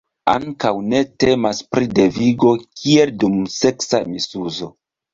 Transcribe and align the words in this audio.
Ankaŭ 0.31 0.71
ne 0.93 1.01
temas 1.25 1.61
pri 1.77 1.91
devigo, 2.01 2.57
kiel 2.81 3.15
dum 3.21 3.39
seksa 3.63 4.05
misuzo. 4.19 4.77